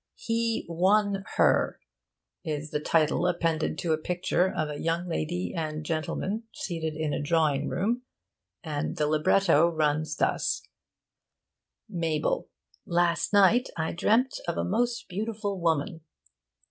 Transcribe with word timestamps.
'HE 0.15 0.65
WON 0.67 1.23
HER' 1.35 1.79
is 2.43 2.71
the 2.71 2.79
title 2.79 3.27
appended 3.27 3.77
to 3.77 3.93
a 3.93 3.99
picture 3.99 4.51
of 4.51 4.67
a 4.67 4.79
young 4.81 5.07
lady 5.07 5.53
and 5.55 5.85
gentleman 5.85 6.41
seated 6.51 6.95
in 6.95 7.13
a 7.13 7.21
drawing 7.21 7.67
room, 7.69 8.01
and 8.63 8.97
the 8.97 9.05
libretto 9.05 9.69
runs 9.69 10.15
thus: 10.15 10.63
'Mabel: 11.87 12.49
Last 12.87 13.31
night 13.31 13.69
I 13.77 13.91
dreamt 13.91 14.39
of 14.47 14.57
a 14.57 14.63
most 14.63 15.07
beautiful 15.07 15.59
woman. 15.59 16.01